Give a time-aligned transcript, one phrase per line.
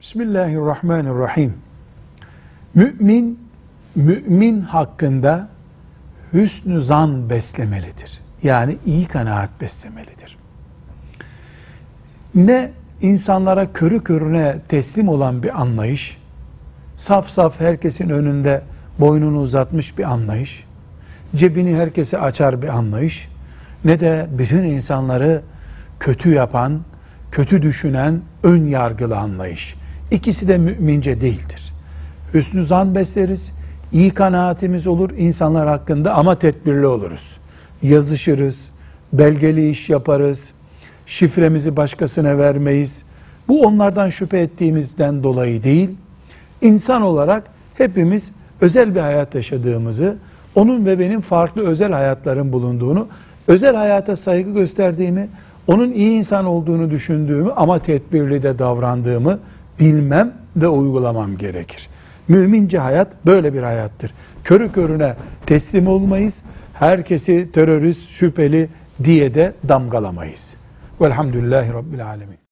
[0.00, 1.54] Bismillahirrahmanirrahim.
[2.74, 3.38] Mümin,
[3.96, 5.48] mümin hakkında
[6.32, 8.20] hüsnü zan beslemelidir.
[8.42, 10.38] Yani iyi kanaat beslemelidir.
[12.34, 12.70] Ne
[13.00, 16.18] insanlara körü körüne teslim olan bir anlayış,
[16.96, 18.62] saf saf herkesin önünde
[18.98, 20.64] boynunu uzatmış bir anlayış,
[21.36, 23.28] cebini herkese açar bir anlayış,
[23.84, 25.42] ne de bütün insanları
[26.00, 26.80] kötü yapan,
[27.32, 29.78] kötü düşünen, ön yargılı anlayış.
[30.10, 31.72] İkisi de mümince değildir.
[32.34, 33.52] Hüsnü zan besleriz,
[33.92, 37.36] iyi kanaatimiz olur insanlar hakkında ama tedbirli oluruz.
[37.82, 38.68] Yazışırız,
[39.12, 40.50] belgeli iş yaparız,
[41.06, 43.02] şifremizi başkasına vermeyiz.
[43.48, 45.90] Bu onlardan şüphe ettiğimizden dolayı değil,
[46.60, 47.44] insan olarak
[47.78, 48.30] hepimiz
[48.60, 50.16] özel bir hayat yaşadığımızı,
[50.54, 53.08] onun ve benim farklı özel hayatların bulunduğunu,
[53.48, 55.28] özel hayata saygı gösterdiğimi,
[55.66, 59.38] onun iyi insan olduğunu düşündüğümü ama tedbirli de davrandığımı
[59.80, 61.88] bilmem ve uygulamam gerekir.
[62.28, 64.14] Mümince hayat böyle bir hayattır.
[64.44, 66.42] Körü körüne teslim olmayız.
[66.74, 68.68] Herkesi terörist, şüpheli
[69.04, 70.56] diye de damgalamayız.
[71.00, 72.47] Velhamdülillahi Rabbil Alemin.